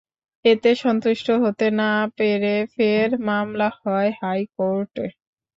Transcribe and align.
এতে 0.45 0.71
সন্তুষ্ট 0.83 1.27
হতে 1.43 1.67
না 1.79 1.89
পেরে 2.17 2.55
ফের 2.73 3.09
মামলা 3.27 3.69
হয় 3.79 4.09
হাইকোর্টে। 4.19 5.05